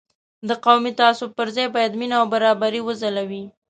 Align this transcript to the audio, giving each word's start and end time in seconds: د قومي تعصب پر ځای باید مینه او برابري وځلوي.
د 0.47 0.49
قومي 0.65 0.91
تعصب 0.99 1.29
پر 1.37 1.47
ځای 1.55 1.67
باید 1.75 1.97
مینه 1.99 2.15
او 2.21 2.25
برابري 2.33 2.81
وځلوي. 2.83 3.43